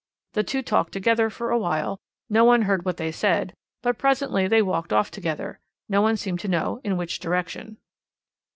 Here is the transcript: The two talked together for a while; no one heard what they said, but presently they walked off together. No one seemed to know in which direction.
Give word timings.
The 0.33 0.41
two 0.43 0.63
talked 0.63 0.93
together 0.93 1.29
for 1.29 1.51
a 1.51 1.59
while; 1.59 1.99
no 2.27 2.43
one 2.43 2.63
heard 2.63 2.85
what 2.85 2.97
they 2.97 3.11
said, 3.11 3.53
but 3.83 3.99
presently 3.99 4.47
they 4.47 4.63
walked 4.63 4.91
off 4.91 5.11
together. 5.11 5.59
No 5.87 6.01
one 6.01 6.17
seemed 6.17 6.39
to 6.39 6.47
know 6.47 6.81
in 6.83 6.97
which 6.97 7.19
direction. 7.19 7.77